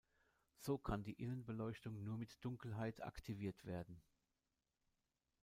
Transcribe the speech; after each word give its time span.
So 0.57 0.79
kann 0.79 1.03
die 1.03 1.13
Innenbeleuchtung 1.21 2.01
nur 2.03 2.17
bei 2.17 2.25
Dunkelheit 2.41 3.03
aktiviert 3.03 3.63
werden. 3.65 4.01